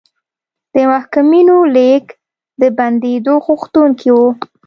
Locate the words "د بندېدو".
2.61-3.33